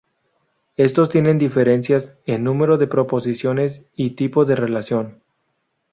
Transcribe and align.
Estos 0.77 1.09
tienen 1.09 1.37
diferencias 1.37 2.17
en 2.25 2.43
"número 2.43 2.79
de 2.79 2.87
proposiciones" 2.87 3.85
y 3.93 4.15
"tipo 4.15 4.45
de 4.45 4.55
relación. 4.55 5.21